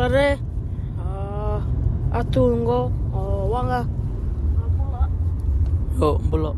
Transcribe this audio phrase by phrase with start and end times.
[0.00, 0.38] Bulare,
[0.96, 1.60] uh,
[2.16, 3.84] atungo, uh, wanga,
[4.56, 5.10] apula.
[6.00, 6.56] Yo, mbolo.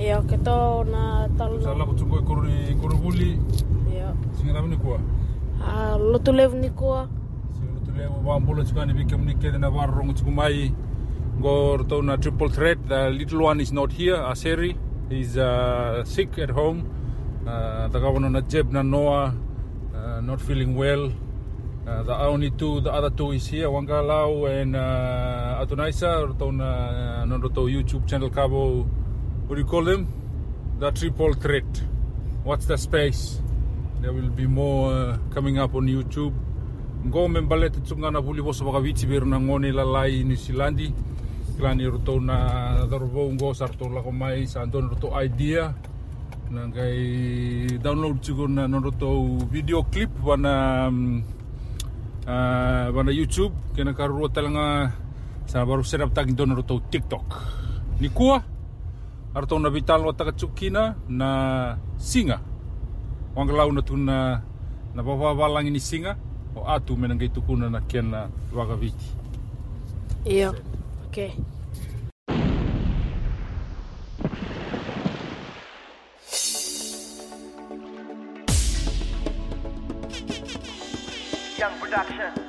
[0.00, 3.30] Ia, ke tō na talo Sa na, lako tungo e koruri koruvuli
[3.92, 4.14] ia.
[4.32, 4.96] singa ramani kua.
[5.60, 7.06] Uh, lotu levu ni kua,
[7.52, 10.72] Singa tu leo wa mbola chukani bika mni kede na war rongo chuku mai.
[11.42, 12.78] Go to na triple threat.
[12.88, 14.16] The little one is not here.
[14.16, 14.74] Aseri
[15.10, 16.88] is uh, sick at home.
[17.46, 19.34] Uh, the governor na Jeb na Noah
[19.94, 21.12] uh, not feeling well.
[21.86, 27.24] Uh, the only two, the other two is here, Wangalau and uh, Atunaisa, roto na
[27.24, 28.84] no roto YouTube channel kabo.
[29.46, 30.08] What do you call them?
[30.80, 31.64] The triple threat.
[32.42, 33.40] What's the space?
[34.00, 36.34] There will be more uh, coming up on YouTube.
[37.08, 40.34] Go membale te tsunga na puli bosa baka viti beru na ngone la lai New
[40.34, 40.92] Zealandi.
[41.56, 45.72] Klani roto na darovo ngo sa roto lako mai sa andon roto idea.
[46.50, 51.22] Na ngai download chugo na no roto video clip wana um,
[52.26, 53.54] uh, wana YouTube.
[53.74, 54.92] Kena karua talanga
[55.46, 57.26] sa baru serap tagi don roto TikTok.
[58.02, 58.42] Ni kua?
[59.36, 61.28] Arto na vital wa takachukina na
[61.96, 62.40] singa.
[63.36, 64.42] Wangalau na tuna
[64.96, 66.16] na wawawalangi ni singa
[66.56, 69.08] o atu mena ngai tukuna na kena wagaviti.
[70.26, 70.50] ia.
[71.06, 71.30] Okay.
[81.66, 82.45] Young Production.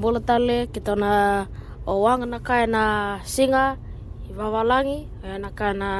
[0.00, 1.12] Bola tale kita na
[1.86, 2.82] o wanga na kaya na
[3.24, 3.76] singa
[4.28, 5.90] i vavalangi e na kaya na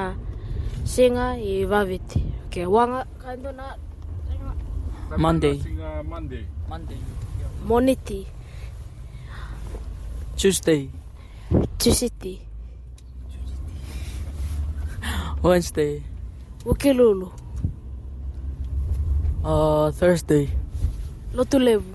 [0.84, 2.20] singa i vaviti.
[2.50, 3.66] Ke wanga kaya ndo na
[5.18, 5.56] Monday.
[5.60, 6.44] Singa Monday.
[6.70, 6.98] Monday.
[7.66, 8.26] moniti,
[10.36, 10.88] Tuesday.
[11.78, 12.40] tusiti,
[15.42, 16.02] Wednesday.
[16.64, 17.32] wikilulu,
[19.44, 20.48] Uh, Thursday.
[21.34, 21.94] lotulevu,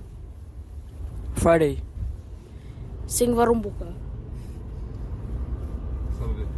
[1.35, 1.81] Friday.
[3.05, 3.85] Sing warung buka.
[6.17, 6.49] Saturday.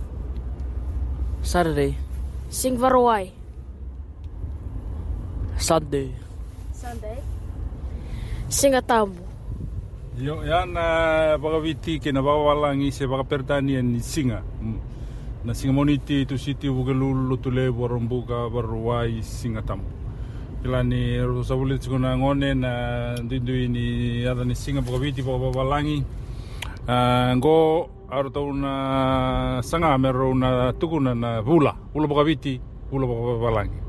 [1.44, 1.92] Saturday.
[2.48, 3.36] Sing waruai.
[5.60, 6.16] Sunday.
[6.72, 7.20] Sunday.
[8.48, 9.20] Sing atamu.
[10.18, 14.42] Yo, yan na bagawitiki na bagawalangi sa bagapertanian ni Singa.
[15.46, 18.08] Na Singa Moniti, tu siti warung buka warung
[18.50, 19.86] baruai Singa Tamu.
[20.64, 22.72] Kila ni rusa bulit sikuna ngone na
[23.22, 26.27] dindu ini ada ni Singa bagawiti bagawalangi.
[26.88, 33.87] go aru tauna sanga mero na tukuna na vula, vula boka viti, vula boka valangi.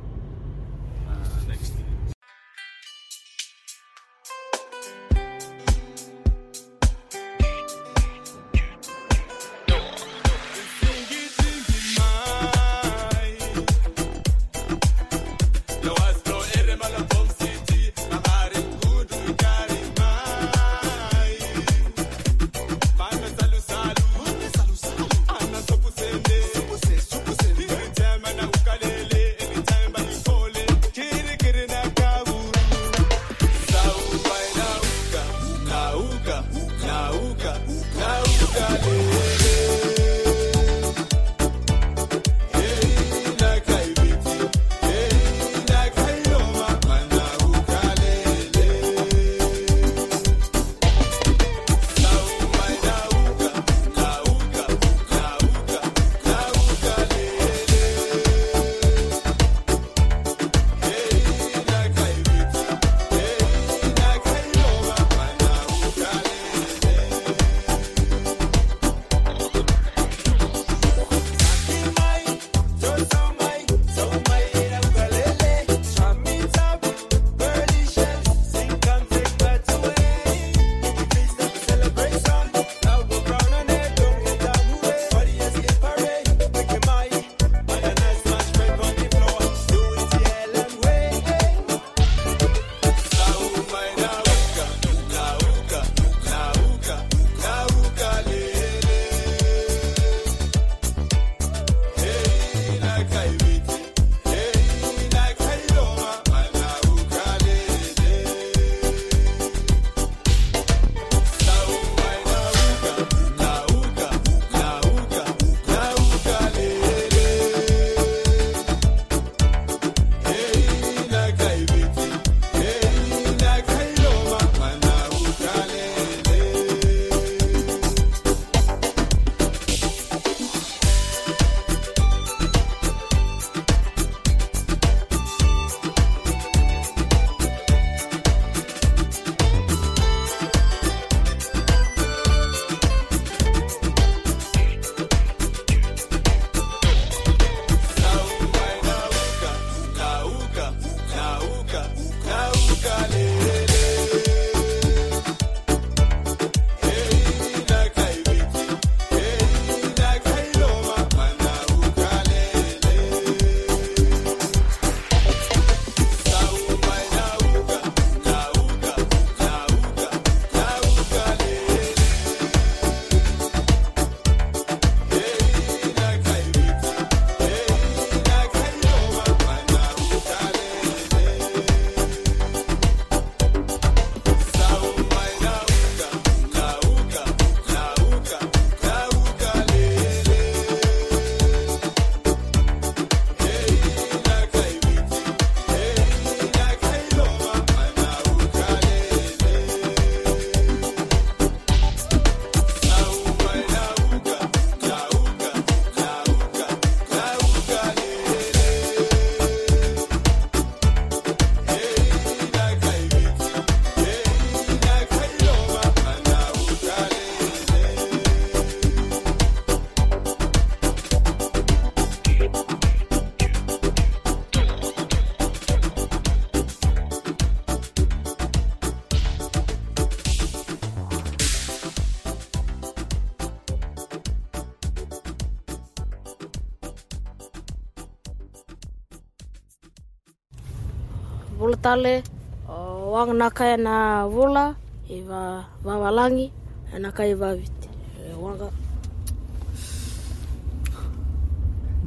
[241.88, 242.22] Bulatale,
[242.68, 244.76] o uh, wanga e na vula,
[245.08, 246.52] i va, vavalangi,
[246.94, 247.88] e naka i vaviti.
[248.20, 248.68] E eh, wanga,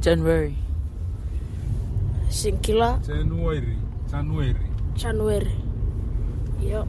[0.00, 0.54] January.
[2.28, 3.76] Sinkila, January.
[4.08, 4.66] January.
[4.94, 5.56] January.
[6.62, 6.86] Io,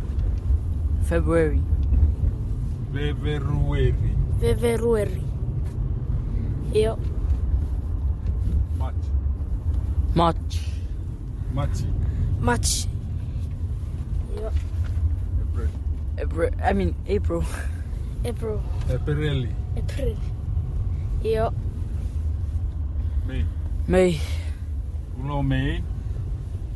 [1.03, 1.62] February.
[2.93, 4.15] February.
[4.39, 5.23] Veverueri.
[6.75, 6.97] Io,
[8.77, 9.03] March.
[10.13, 10.59] March.
[11.53, 12.02] March.
[12.43, 12.88] March.
[14.35, 14.51] Io,
[15.41, 15.69] April.
[16.19, 16.50] April.
[16.62, 17.43] I mean April.
[18.25, 18.62] April.
[18.91, 19.47] April.
[19.77, 20.17] April.
[21.23, 21.53] Io,
[23.25, 23.45] May.
[23.88, 24.19] May.
[25.17, 25.81] Uno May.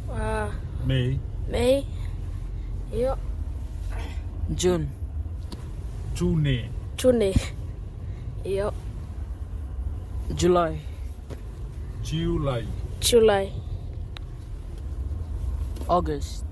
[0.10, 0.48] uh,
[0.86, 1.20] May.
[1.50, 1.86] May.
[2.96, 3.18] Io,
[4.56, 4.88] June.
[6.16, 6.70] June.
[6.96, 7.34] June.
[8.46, 8.72] Io,
[10.34, 10.80] July.
[12.04, 12.64] July.
[13.02, 13.52] July.
[15.88, 16.44] August.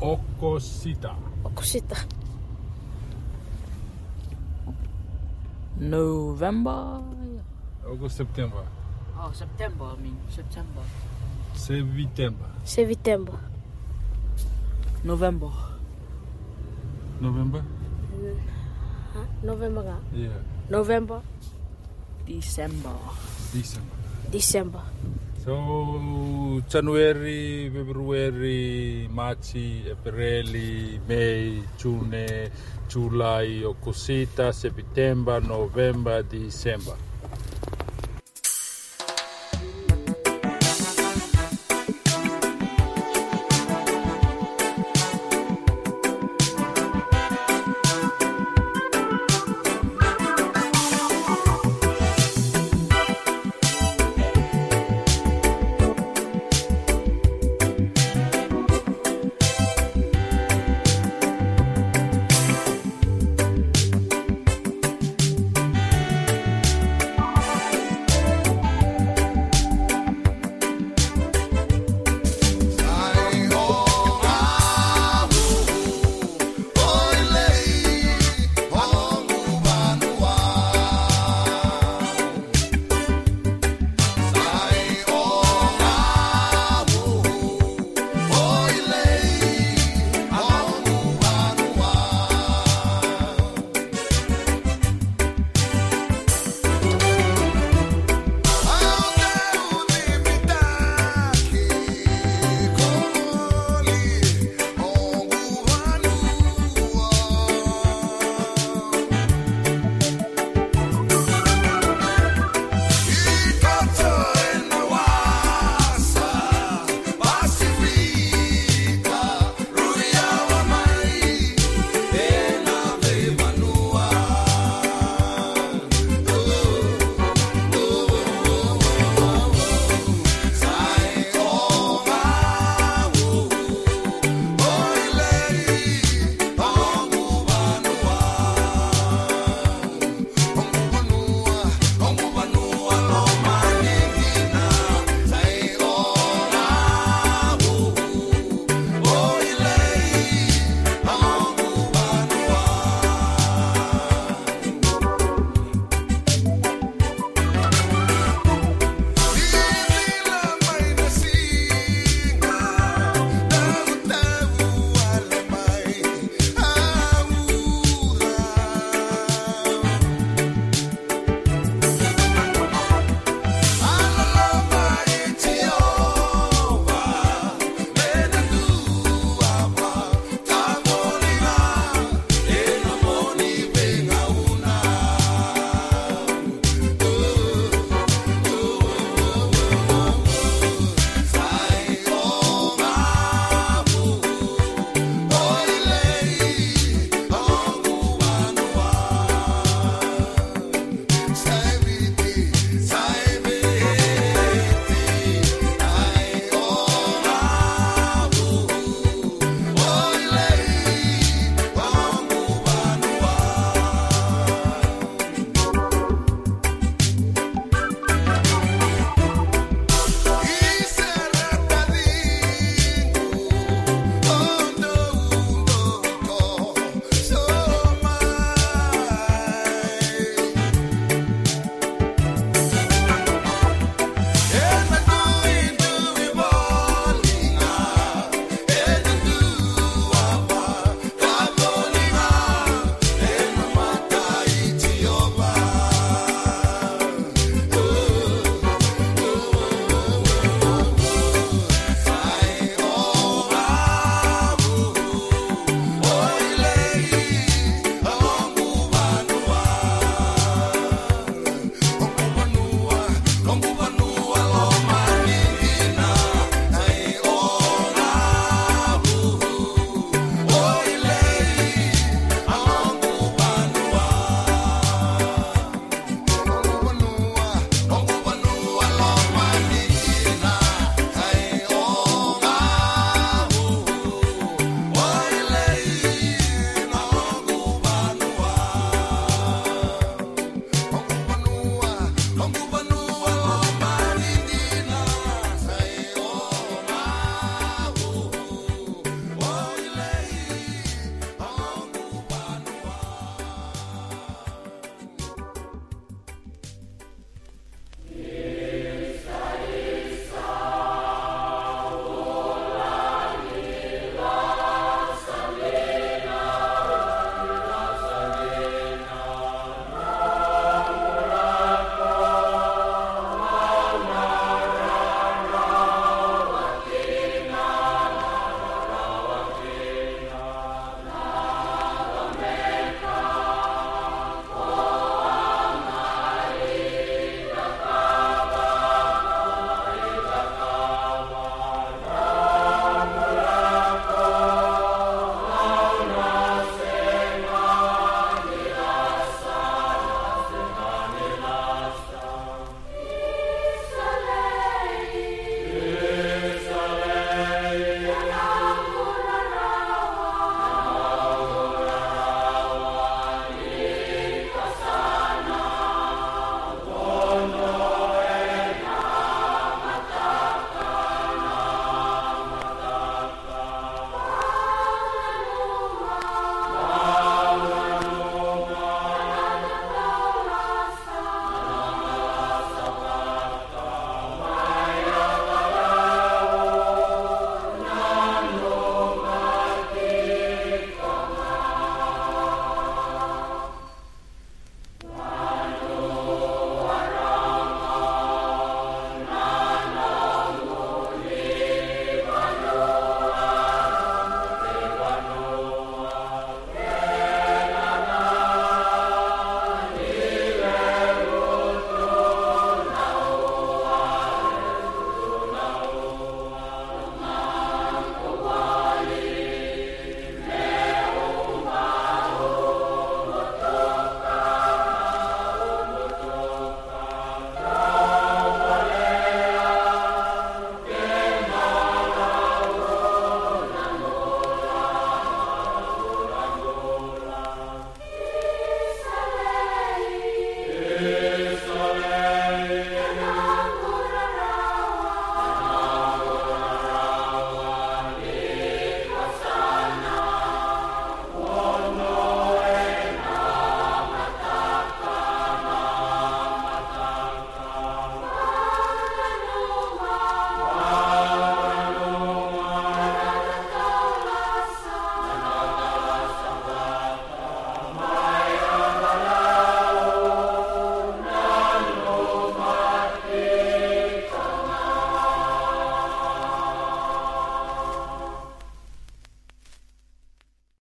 [0.00, 1.14] Okosita.
[1.44, 1.96] Okusita.
[5.78, 7.02] November.
[7.86, 8.64] August, September.
[9.18, 9.84] Oh, September.
[9.84, 10.82] I mean September.
[11.54, 12.46] September.
[12.64, 13.38] September.
[15.04, 15.50] November.
[17.20, 17.62] November.
[18.12, 18.38] Mm-hmm.
[19.14, 19.26] Huh?
[19.42, 19.98] November nga.
[20.12, 20.40] Yeah.
[20.68, 21.22] November.
[22.26, 22.96] December.
[23.54, 23.96] December.
[24.30, 24.82] December.
[25.46, 30.50] So January, February, March, April,
[31.06, 32.50] May, June,
[32.88, 36.96] July, Okosita, September, November, December.